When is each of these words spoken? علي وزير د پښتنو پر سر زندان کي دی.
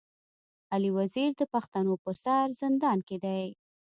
علي 0.73 0.91
وزير 0.97 1.29
د 1.35 1.41
پښتنو 1.53 1.93
پر 2.03 2.15
سر 2.23 2.45
زندان 2.61 2.97
کي 3.07 3.17
دی. 3.23 3.43